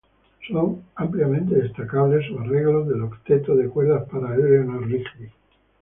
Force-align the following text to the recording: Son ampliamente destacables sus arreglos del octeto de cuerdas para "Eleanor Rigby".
Son 0.47 0.81
ampliamente 0.95 1.53
destacables 1.53 2.25
sus 2.25 2.39
arreglos 2.39 2.87
del 2.87 3.03
octeto 3.03 3.55
de 3.55 3.69
cuerdas 3.69 4.09
para 4.09 4.33
"Eleanor 4.33 4.83
Rigby". 4.87 5.29